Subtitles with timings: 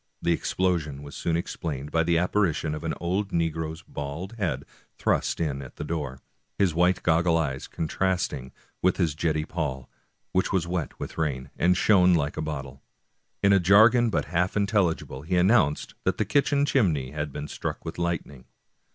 [0.19, 4.65] The explosion was soon explained by the apparition of an old negro's bald head
[4.97, 6.17] thrust in at the door,
[6.57, 8.51] his white goggle eyes contrasting
[8.81, 9.91] with his jetty poll,
[10.31, 12.81] which was wet with rain, and shone like a bottle.
[13.43, 17.85] In a jargon but half intelligible he announced that the kitchen chimney had been struck
[17.85, 18.45] with lightning.